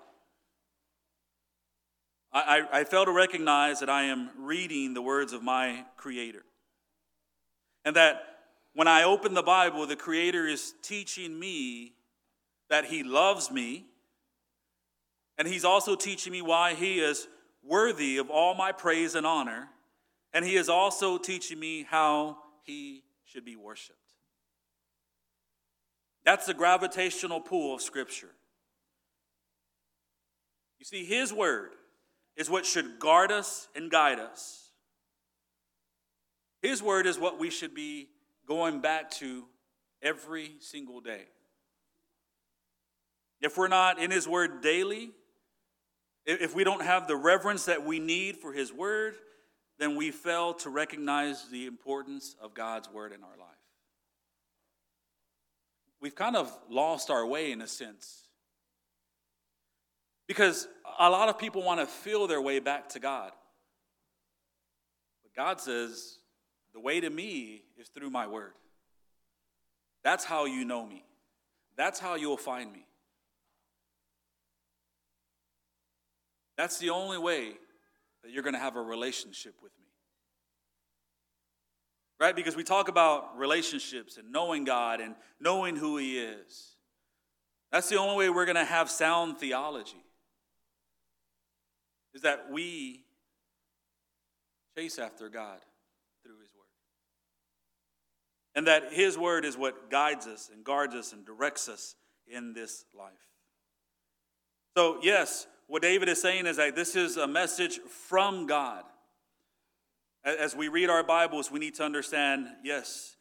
[2.33, 6.43] I, I, fail to recognize that I am reading the words of my Creator.
[7.85, 8.21] And that
[8.73, 11.93] when I open the Bible, the Creator is teaching me
[12.69, 13.85] that He loves me,
[15.37, 17.27] and He's also teaching me why He is
[17.63, 19.69] worthy of all my praise and honor,
[20.33, 23.99] and He is also teaching me how He should be worshiped.
[26.23, 28.31] That's the gravitational pull of Scripture.
[30.79, 31.71] You see, His Word
[32.35, 34.71] is what should guard us and guide us.
[36.61, 38.09] His Word is what we should be
[38.47, 39.45] going back to
[40.01, 41.25] every single day.
[43.45, 45.11] If we're not in His Word daily,
[46.25, 49.13] if we don't have the reverence that we need for His Word,
[49.77, 53.49] then we fail to recognize the importance of God's Word in our life.
[56.01, 58.23] We've kind of lost our way in a sense.
[60.27, 63.31] Because a lot of people want to feel their way back to God.
[65.21, 66.17] But God says,
[66.73, 68.53] the way to me is through my word.
[70.03, 71.05] That's how you know me.
[71.77, 72.87] That's how you'll find me.
[76.57, 77.53] That's the only way
[78.23, 79.87] that you're going to have a relationship with me.
[82.19, 82.35] Right?
[82.35, 86.75] Because we talk about relationships and knowing God and knowing who He is.
[87.71, 90.03] That's the only way we're going to have sound theology.
[92.13, 93.03] Is that we
[94.77, 95.59] chase after God
[96.23, 96.63] through His Word.
[98.55, 101.95] And that His Word is what guides us and guards us and directs us
[102.27, 103.11] in this life.
[104.77, 108.83] So, yes, what David is saying is that this is a message from God.
[110.23, 113.15] As we read our Bibles, we need to understand yes,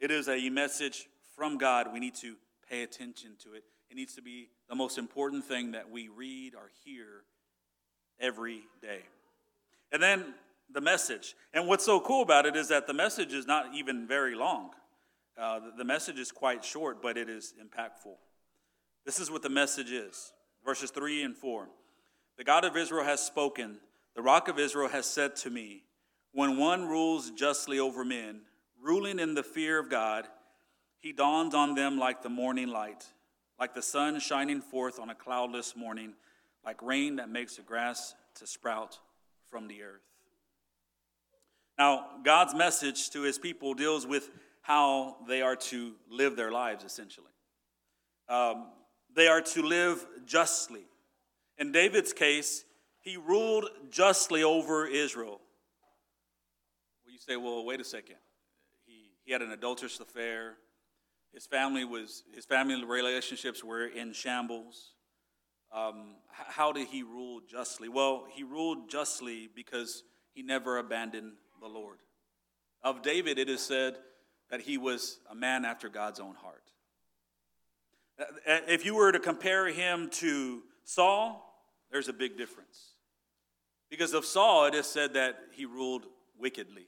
[0.00, 1.92] it is a message from God.
[1.92, 2.36] We need to
[2.68, 3.64] pay attention to it.
[3.90, 7.24] It needs to be the most important thing that we read or hear
[8.20, 9.02] every day.
[9.92, 10.34] And then
[10.72, 11.34] the message.
[11.52, 14.70] And what's so cool about it is that the message is not even very long.
[15.38, 18.14] Uh, the message is quite short, but it is impactful.
[19.04, 20.32] This is what the message is
[20.64, 21.68] verses 3 and 4.
[22.36, 23.78] The God of Israel has spoken,
[24.16, 25.84] the rock of Israel has said to me,
[26.32, 28.40] When one rules justly over men,
[28.82, 30.26] ruling in the fear of God,
[30.98, 33.04] he dawns on them like the morning light,
[33.58, 36.14] like the sun shining forth on a cloudless morning,
[36.64, 38.98] like rain that makes the grass to sprout
[39.48, 40.02] from the earth.
[41.78, 44.30] Now, God's message to his people deals with
[44.62, 47.26] how they are to live their lives, essentially.
[48.28, 48.68] Um,
[49.14, 50.86] they are to live justly.
[51.58, 52.64] In David's case,
[53.00, 55.40] he ruled justly over Israel.
[57.04, 58.16] Well, you say, well, wait a second.
[58.86, 60.54] He, he had an adulterous affair.
[61.32, 64.92] His family was his family relationships were in shambles.
[65.72, 67.88] Um, how did he rule justly?
[67.88, 71.98] Well, he ruled justly because he never abandoned the Lord.
[72.82, 73.96] Of David, it is said
[74.50, 76.62] that he was a man after God's own heart.
[78.46, 81.42] If you were to compare him to Saul,
[81.90, 82.94] there's a big difference.
[83.90, 86.06] Because of Saul, it is said that he ruled
[86.38, 86.86] wickedly,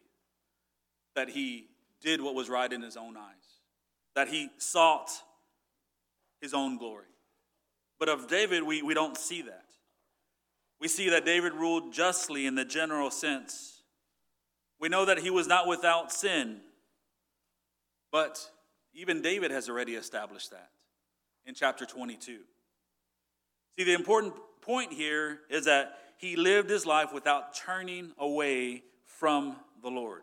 [1.14, 1.68] that he
[2.00, 3.60] did what was right in his own eyes,
[4.14, 5.10] that he sought
[6.40, 7.06] his own glory.
[7.98, 9.64] But of David, we, we don't see that.
[10.78, 13.82] We see that David ruled justly in the general sense.
[14.78, 16.60] We know that he was not without sin,
[18.12, 18.50] but
[18.92, 20.70] even David has already established that
[21.46, 22.40] in chapter 22.
[23.76, 29.56] See, the important point here is that he lived his life without turning away from
[29.82, 30.22] the Lord.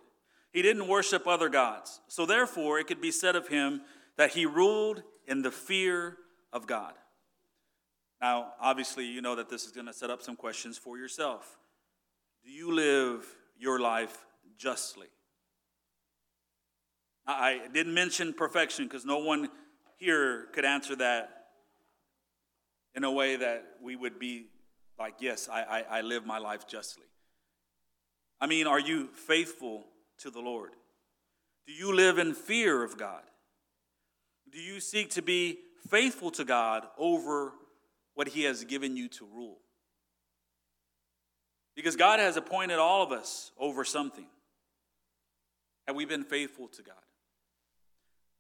[0.52, 2.00] He didn't worship other gods.
[2.08, 3.82] So, therefore, it could be said of him
[4.18, 6.18] that he ruled in the fear
[6.52, 6.94] of God.
[8.22, 11.58] Now, obviously, you know that this is going to set up some questions for yourself.
[12.44, 13.26] Do you live
[13.58, 14.26] your life
[14.58, 15.08] justly?
[17.26, 19.50] I didn't mention perfection because no one
[19.98, 21.43] here could answer that
[22.96, 24.48] in a way that we would be
[25.00, 27.06] like, yes, I, I, I live my life justly.
[28.40, 29.86] I mean, are you faithful
[30.20, 30.72] to the Lord?
[31.66, 33.24] Do you live in fear of God?
[34.52, 37.54] Do you seek to be faithful to God over
[38.14, 39.58] what He has given you to rule?
[41.76, 44.28] Because God has appointed all of us over something.
[45.88, 46.96] Have we been faithful to God?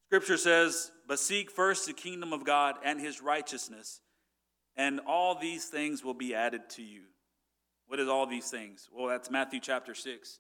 [0.08, 4.02] Scripture says, But seek first the kingdom of God and his righteousness,
[4.76, 7.02] and all these things will be added to you.
[7.88, 8.90] What is all these things?
[8.92, 10.40] Well, that's Matthew chapter 6.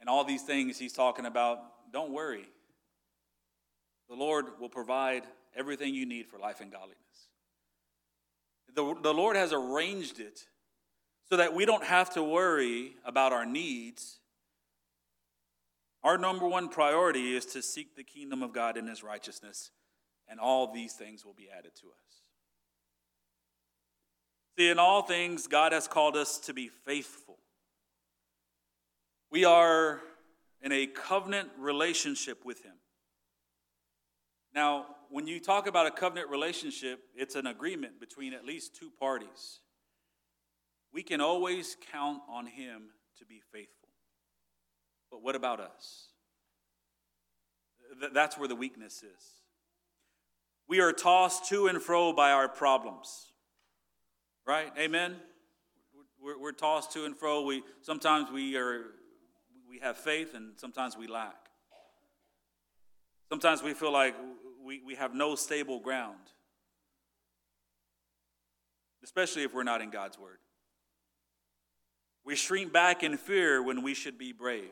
[0.00, 1.58] And all these things he's talking about,
[1.92, 2.48] don't worry.
[4.08, 6.98] The Lord will provide everything you need for life and godliness.
[8.74, 10.46] The, the Lord has arranged it
[11.28, 14.18] so that we don't have to worry about our needs
[16.04, 19.70] our number one priority is to seek the kingdom of God and his righteousness,
[20.28, 22.21] and all these things will be added to us.
[24.58, 27.38] See, in all things, God has called us to be faithful.
[29.30, 30.00] We are
[30.60, 32.74] in a covenant relationship with him.
[34.54, 38.90] Now, when you talk about a covenant relationship, it's an agreement between at least two
[38.90, 39.60] parties.
[40.92, 43.88] We can always count on him to be faithful.
[45.10, 46.08] But what about us?
[47.98, 49.24] Th- that's where the weakness is.
[50.68, 53.31] We are tossed to and fro by our problems.
[54.46, 54.72] Right?
[54.78, 55.16] Amen?
[56.22, 57.42] We're, we're tossed to and fro.
[57.42, 58.82] We, sometimes we, are,
[59.68, 61.36] we have faith and sometimes we lack.
[63.28, 64.14] Sometimes we feel like
[64.64, 66.18] we, we have no stable ground,
[69.02, 70.38] especially if we're not in God's Word.
[72.24, 74.70] We shrink back in fear when we should be brave.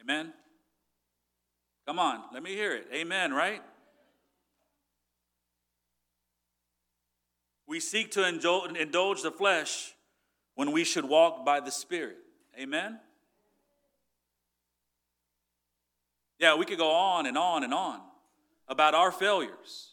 [0.00, 0.32] Amen?
[1.86, 2.88] Come on, let me hear it.
[2.92, 3.62] Amen, right?
[7.66, 9.94] We seek to indulge the flesh
[10.54, 12.16] when we should walk by the Spirit.
[12.58, 13.00] Amen?
[16.38, 18.00] Yeah, we could go on and on and on
[18.68, 19.92] about our failures.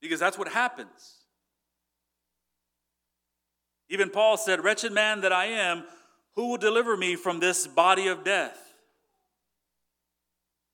[0.00, 1.16] Because that's what happens.
[3.88, 5.84] Even Paul said, Wretched man that I am,
[6.34, 8.74] who will deliver me from this body of death?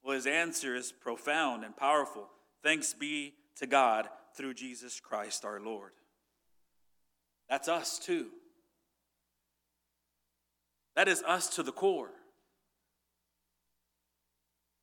[0.02, 2.28] Well, his answer is profound and powerful.
[2.62, 5.92] Thanks be to God through Jesus Christ our Lord.
[7.48, 8.26] That's us too.
[10.96, 12.10] That is us to the core.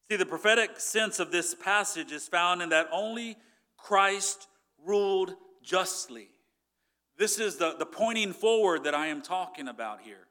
[0.10, 3.38] See, the prophetic sense of this passage is found in that only
[3.78, 4.47] Christ
[4.84, 6.30] ruled justly.
[7.18, 10.28] This is the, the pointing forward that I am talking about here.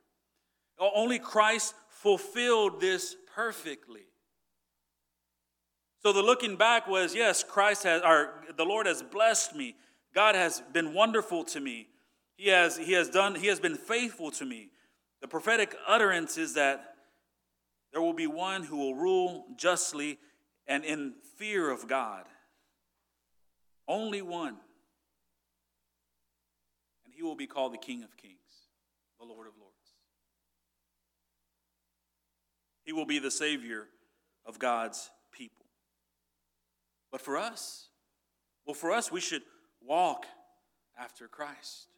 [0.81, 4.08] Only Christ fulfilled this perfectly.
[6.03, 9.75] So the looking back was yes, Christ has, or the Lord has blessed me.
[10.15, 11.89] God has been wonderful to me.
[12.37, 14.71] He has, he has done, he has been faithful to me.
[15.21, 16.95] The prophetic utterance is that
[17.93, 20.19] there will be one who will rule justly
[20.67, 22.25] and in fear of God.
[23.89, 24.57] Only one.
[27.05, 28.37] And he will be called the King of Kings,
[29.19, 29.75] the Lord of Lords.
[32.85, 33.89] He will be the Savior
[34.47, 35.11] of God's.
[37.11, 37.89] But for us,
[38.67, 39.43] well, for us, we should
[39.81, 40.27] walk
[40.99, 41.89] after Christ.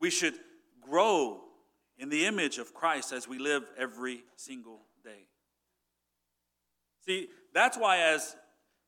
[0.00, 0.34] We should
[0.80, 1.40] grow
[1.98, 5.26] in the image of Christ as we live every single day.
[7.06, 8.36] See, that's why, as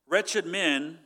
[0.08, 0.98] wretched men,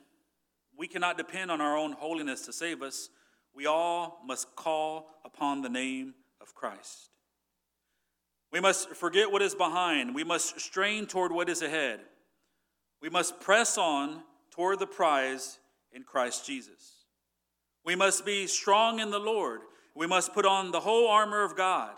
[0.76, 3.08] we cannot depend on our own holiness to save us.
[3.54, 7.10] We all must call upon the name of Christ.
[8.52, 10.14] We must forget what is behind.
[10.14, 12.00] We must strain toward what is ahead.
[13.00, 15.58] We must press on toward the prize
[15.92, 17.04] in Christ Jesus.
[17.84, 19.60] We must be strong in the Lord.
[19.94, 21.94] We must put on the whole armor of God.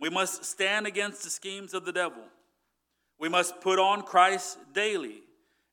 [0.00, 2.22] We must stand against the schemes of the devil.
[3.18, 5.22] We must put on Christ daily.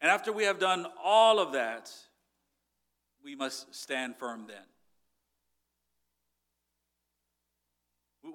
[0.02, 1.92] And after we have done all of that,
[3.24, 4.58] we must stand firm then.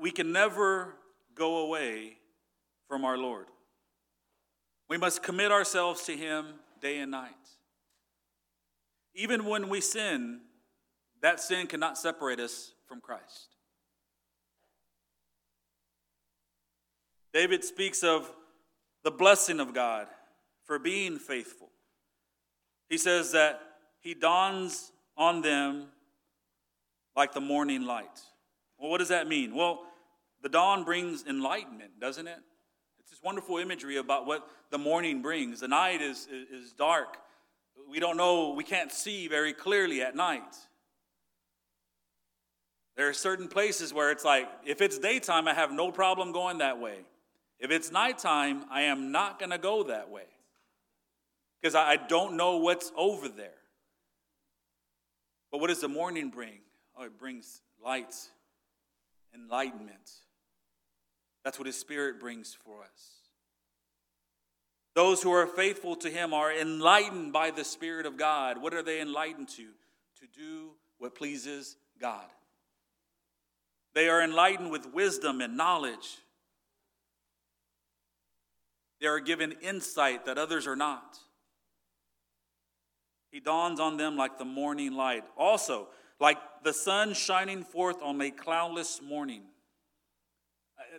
[0.00, 0.94] We can never
[1.34, 2.18] go away
[2.88, 3.46] from our Lord.
[4.90, 6.46] We must commit ourselves to Him
[6.82, 7.30] day and night.
[9.14, 10.40] Even when we sin,
[11.22, 13.54] that sin cannot separate us from Christ.
[17.32, 18.28] David speaks of
[19.04, 20.08] the blessing of God
[20.64, 21.68] for being faithful.
[22.88, 23.60] He says that
[24.00, 25.86] he dawns on them
[27.14, 28.20] like the morning light.
[28.76, 29.54] Well, what does that mean?
[29.54, 29.82] Well,
[30.42, 32.40] the dawn brings enlightenment, doesn't it?
[33.10, 35.60] This wonderful imagery about what the morning brings.
[35.60, 37.16] The night is, is dark.
[37.90, 40.56] We don't know, we can't see very clearly at night.
[42.96, 46.58] There are certain places where it's like, if it's daytime, I have no problem going
[46.58, 46.98] that way.
[47.58, 50.24] If it's nighttime, I am not going to go that way
[51.60, 53.50] because I don't know what's over there.
[55.50, 56.60] But what does the morning bring?
[56.96, 58.14] Oh, it brings light,
[59.34, 60.10] enlightenment.
[61.44, 63.20] That's what His Spirit brings for us.
[64.94, 68.60] Those who are faithful to Him are enlightened by the Spirit of God.
[68.60, 69.68] What are they enlightened to?
[70.20, 72.26] To do what pleases God.
[73.94, 76.18] They are enlightened with wisdom and knowledge.
[79.00, 81.18] They are given insight that others are not.
[83.30, 85.24] He dawns on them like the morning light.
[85.36, 85.88] Also,
[86.18, 89.42] like the sun shining forth on a cloudless morning.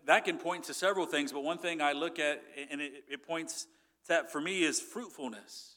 [0.06, 3.28] That can point to several things, but one thing I look at, and it, it
[3.28, 3.70] points to
[4.10, 5.76] that for me, is fruitfulness.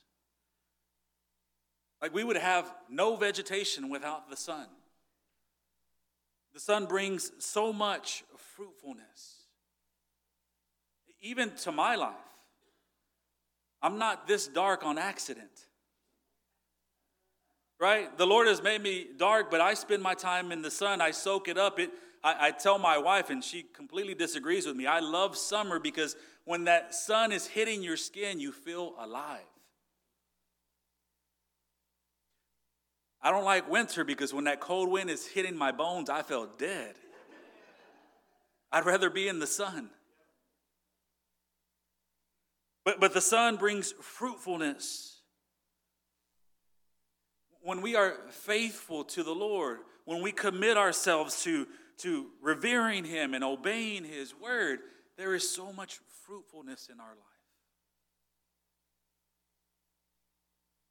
[2.00, 4.66] Like we would have no vegetation without the sun.
[6.52, 9.44] The sun brings so much fruitfulness
[11.24, 12.14] even to my life.
[13.82, 15.50] I'm not this dark on accident.
[17.80, 18.16] Right?
[18.16, 21.00] The Lord has made me dark, but I spend my time in the sun.
[21.00, 21.80] I soak it up.
[21.80, 21.90] It,
[22.24, 24.86] I, I tell my wife, and she completely disagrees with me.
[24.86, 29.40] I love summer because when that sun is hitting your skin, you feel alive.
[33.22, 36.48] I don't like winter because when that cold wind is hitting my bones, I feel
[36.58, 36.94] dead.
[38.72, 39.90] I'd rather be in the sun.
[42.84, 45.20] But, but the sun brings fruitfulness.
[47.62, 51.66] When we are faithful to the Lord, when we commit ourselves to,
[51.98, 54.80] to revering Him and obeying His word,
[55.16, 57.18] there is so much fruitfulness in our life.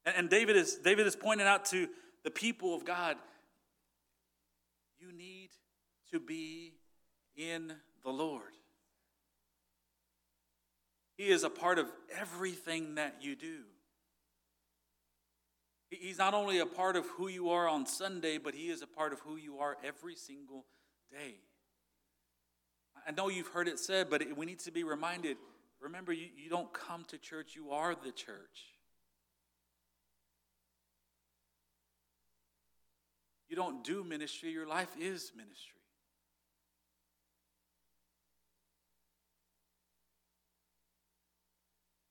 [0.06, 1.88] And, and David, is, David is pointing out to
[2.24, 3.18] the people of God
[5.00, 5.50] you need
[6.12, 6.74] to be
[7.36, 7.74] in
[8.04, 8.54] the Lord.
[11.18, 13.60] He is a part of everything that you do.
[15.90, 18.88] He's not only a part of who you are on Sunday, but He is a
[18.88, 20.66] part of who you are every single
[23.08, 25.38] I know you've heard it said, but we need to be reminded
[25.84, 28.72] remember, you, you don't come to church, you are the church.
[33.50, 35.82] You don't do ministry, your life is ministry.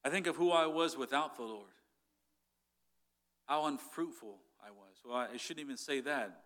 [0.04, 1.70] I think of who I was without the Lord,
[3.46, 4.96] how unfruitful I was.
[5.04, 6.42] Well, I shouldn't even say that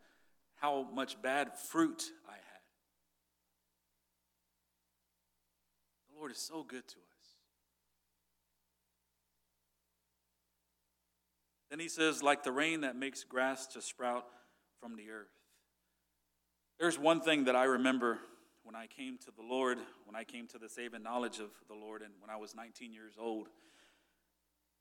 [0.57, 2.63] how much bad fruit I had.
[6.11, 7.07] The Lord is so good to us.
[11.71, 14.25] Then he says, like the rain that makes grass to sprout
[14.81, 15.29] from the earth.
[16.79, 18.19] There's one thing that I remember
[18.63, 21.75] when I came to the Lord, when I came to the saving knowledge of the
[21.75, 23.49] Lord, and when I was 19 years old.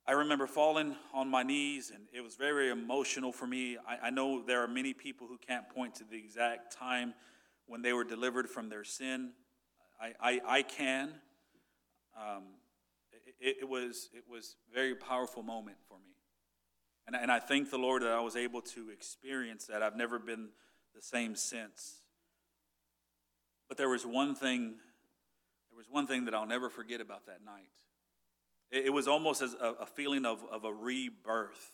[0.07, 3.77] I remember falling on my knees, and it was very very emotional for me.
[3.87, 7.15] I, I, know there are many people who can't point to the exact time
[7.65, 9.31] when they were delivered from their sin.
[9.99, 11.13] I, I, I can.
[12.15, 12.43] Um,
[13.39, 16.13] it, it, was, it was a very powerful moment for me.
[17.07, 19.81] And, and I thank the Lord that I was able to experience that.
[19.81, 20.49] I've never been
[20.95, 22.01] the same since.
[23.67, 24.75] But there was one thing,
[25.69, 27.69] there was one thing that I'll never forget about that night.
[28.71, 31.71] It, was almost as a, a, feeling of, of a rebirth.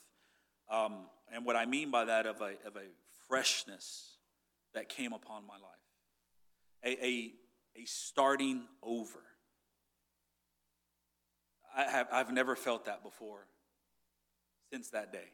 [0.69, 2.87] Um, and what I mean by that, of a, of a
[3.27, 4.17] freshness
[4.73, 5.63] that came upon my life,
[6.83, 7.33] a, a,
[7.81, 9.19] a starting over.
[11.75, 13.47] I have, I've never felt that before
[14.71, 15.29] since that day.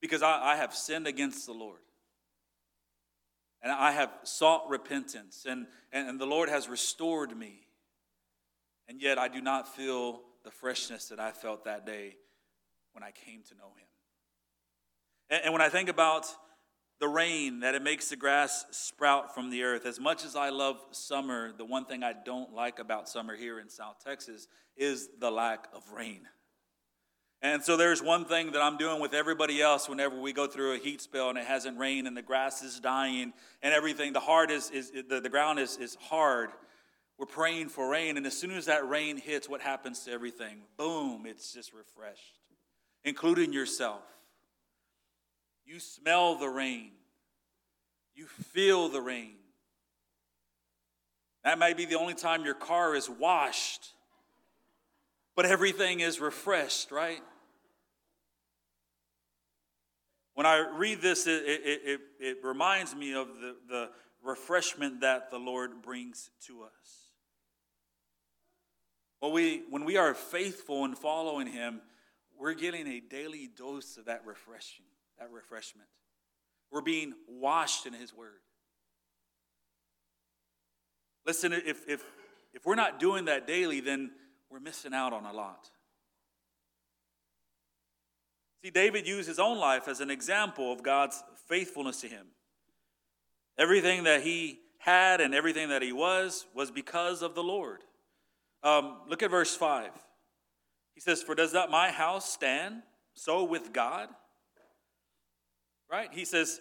[0.00, 1.80] Because I, I have sinned against the Lord.
[3.62, 7.66] And I have sought repentance, and, and, the Lord has restored me.
[8.88, 12.16] And yet I do not feel the freshness that I felt that day
[12.92, 13.88] when I came to know Him.
[15.30, 16.26] And, and when I think about
[17.00, 20.50] the rain, that it makes the grass sprout from the earth, as much as I
[20.50, 25.08] love summer, the one thing I don't like about summer here in South Texas is
[25.18, 26.28] the lack of rain.
[27.42, 30.74] And so there's one thing that I'm doing with everybody else whenever we go through
[30.74, 33.32] a heat spell and it hasn't rained and the grass is dying
[33.62, 34.12] and everything.
[34.12, 36.50] The hard is, is the, the ground is, is hard.
[37.20, 40.62] We're praying for rain, and as soon as that rain hits, what happens to everything?
[40.78, 42.38] Boom, it's just refreshed,
[43.04, 44.00] including yourself.
[45.66, 46.92] You smell the rain,
[48.14, 49.34] you feel the rain.
[51.44, 53.88] That might be the only time your car is washed,
[55.36, 57.20] but everything is refreshed, right?
[60.32, 63.90] When I read this, it, it, it, it reminds me of the, the
[64.24, 67.09] refreshment that the Lord brings to us.
[69.20, 71.80] When we, when we are faithful in following Him,
[72.38, 74.86] we're getting a daily dose of that refreshing,
[75.18, 75.88] that refreshment.
[76.72, 78.40] We're being washed in His Word.
[81.26, 82.02] Listen, if, if,
[82.54, 84.10] if we're not doing that daily, then
[84.50, 85.70] we're missing out on a lot.
[88.62, 92.26] See, David used his own life as an example of God's faithfulness to him.
[93.58, 97.80] Everything that he had and everything that he was was because of the Lord.
[98.62, 99.90] Um, look at verse 5.
[100.94, 102.82] He says, For does not my house stand
[103.14, 104.08] so with God?
[105.90, 106.10] Right?
[106.12, 106.60] He says,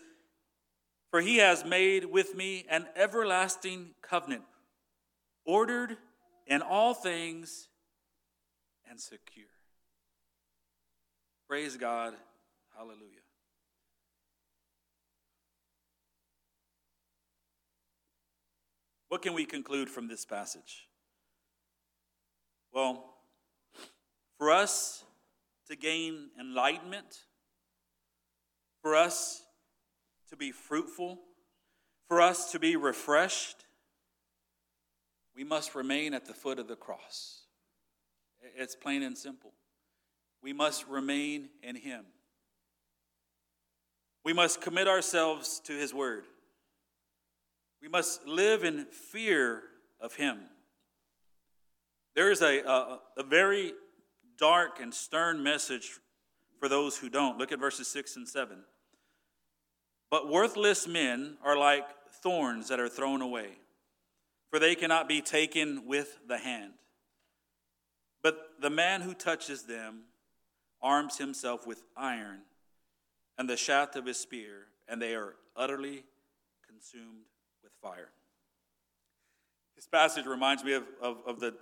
[1.12, 4.44] For he has made with me an everlasting covenant,
[5.46, 5.98] ordered
[6.48, 7.68] in all things
[8.90, 9.46] and secure.
[11.48, 12.14] Praise God.
[12.76, 13.06] Hallelujah.
[19.10, 20.89] What can we conclude from this passage?
[22.80, 23.04] Well,
[24.38, 25.04] for us
[25.68, 27.26] to gain enlightenment,
[28.82, 29.44] for us
[30.30, 31.20] to be fruitful,
[32.08, 33.66] for us to be refreshed,
[35.36, 37.42] we must remain at the foot of the cross.
[38.56, 39.52] It's plain and simple.
[40.42, 42.06] We must remain in Him.
[44.24, 46.24] We must commit ourselves to His Word.
[47.82, 49.64] We must live in fear
[50.00, 50.38] of Him.
[52.20, 53.72] There is a, a, a, very
[54.38, 55.90] dark and stern message
[56.60, 57.38] for those who don't.
[57.38, 58.58] Look at verses 6 and 7.
[60.12, 61.86] But worthless men are like
[62.22, 63.52] thorns that are thrown away,
[64.50, 66.74] for they cannot be taken with the hand.
[68.22, 70.02] But the man who touches them
[70.82, 72.42] arms himself with iron
[73.38, 76.04] and the shaft of his spear, and they are utterly
[76.68, 77.28] consumed
[77.64, 78.10] with fire.
[79.78, 81.54] This passage reminds me of, of, of the,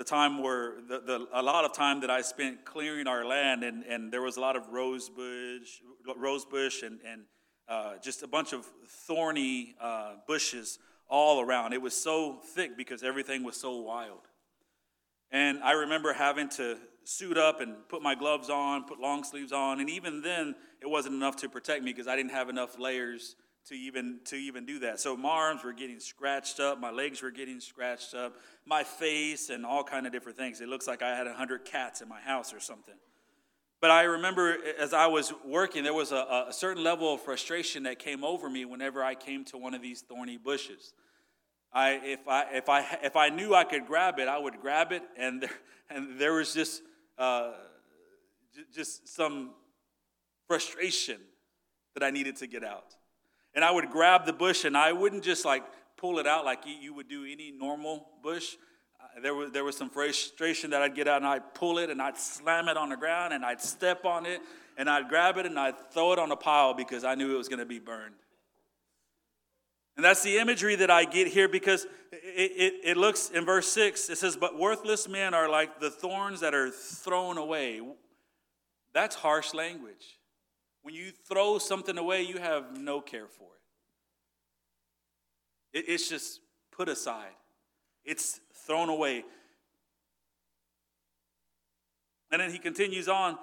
[0.00, 3.62] the time where the, the, a lot of time that I spent clearing our land,
[3.62, 5.82] and, and there was a lot of rose bush,
[6.16, 7.24] rose bush and, and
[7.68, 8.64] uh, just a bunch of
[9.06, 11.74] thorny uh, bushes all around.
[11.74, 14.22] It was so thick because everything was so wild.
[15.30, 19.52] And I remember having to suit up and put my gloves on, put long sleeves
[19.52, 22.78] on, and even then, it wasn't enough to protect me because I didn't have enough
[22.78, 23.36] layers
[23.66, 25.00] to even to even do that.
[25.00, 29.50] So my arms were getting scratched up, my legs were getting scratched up, my face
[29.50, 30.60] and all kind of different things.
[30.60, 32.94] It looks like I had a hundred cats in my house or something.
[33.80, 37.84] But I remember as I was working, there was a, a, certain level of frustration
[37.84, 40.92] that came over me whenever I came to one of these thorny bushes.
[41.72, 44.92] I, if, I, if, I, if I knew I could grab it, I would grab
[44.92, 45.50] it, and there,
[45.90, 46.82] and there was just,
[47.16, 47.52] uh,
[48.74, 49.52] just some
[50.46, 51.18] frustration
[51.94, 52.96] that I needed to get out.
[53.54, 55.64] And I would grab the bush, and I wouldn't just like
[55.96, 58.56] pull it out like you, would do any normal bush
[59.00, 61.90] uh, there was, there was some frustration that I'd get out and I'd pull it
[61.90, 64.40] and I'd slam it on the ground and I'd step on it
[64.76, 67.38] and I'd grab it and I'd throw it on a pile because I knew it
[67.38, 68.14] was going to be burned.
[69.96, 73.68] And that's the imagery that I get here because it, it, it, looks in verse
[73.68, 77.80] 6, it says, But worthless men are like the thorns that are thrown away.
[78.94, 80.19] That's harsh language.
[80.82, 83.48] When you throw something away, you have no care for
[85.72, 85.78] it.
[85.78, 86.40] it it's just
[86.72, 87.34] put aside,
[88.04, 89.24] it's thrown away.
[92.32, 93.38] And then he continues on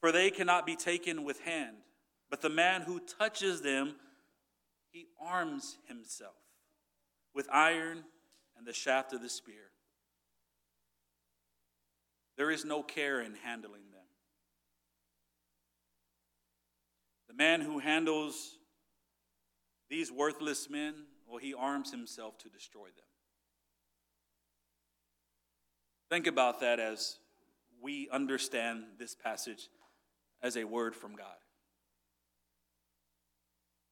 [0.00, 1.76] For they cannot be taken with hand,
[2.30, 3.96] but the man who touches them,
[4.90, 6.34] he arms himself
[7.34, 8.04] with iron
[8.56, 9.70] and the shaft of the spear.
[12.36, 14.06] There is no care in handling them.
[17.26, 18.58] The man who handles
[19.88, 20.94] these worthless men,
[21.26, 23.04] well, he arms himself to destroy them.
[26.10, 27.18] Think about that as
[27.80, 29.68] we understand this passage
[30.42, 31.26] as a word from God.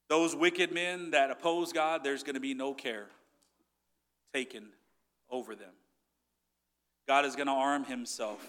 [0.09, 3.07] Those wicked men that oppose God, there's going to be no care
[4.33, 4.69] taken
[5.31, 5.73] over them.
[7.09, 8.45] God is going to arm himself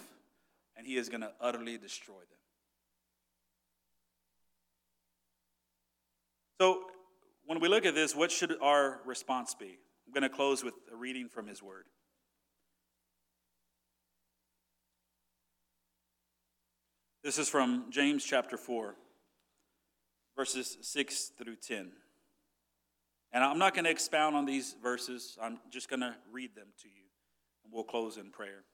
[0.76, 2.37] and he is going to utterly destroy them.
[6.60, 6.82] So,
[7.46, 9.78] when we look at this, what should our response be?
[10.06, 11.84] I'm going to close with a reading from his word.
[17.22, 18.96] This is from James chapter 4,
[20.36, 21.92] verses 6 through 10.
[23.32, 26.68] And I'm not going to expound on these verses, I'm just going to read them
[26.82, 27.04] to you,
[27.64, 28.64] and we'll close in prayer.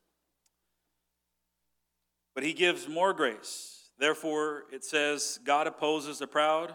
[2.34, 3.90] But he gives more grace.
[3.98, 6.74] Therefore, it says, God opposes the proud,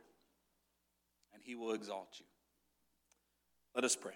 [1.41, 2.25] and he will exalt you.
[3.73, 4.13] Let us pray.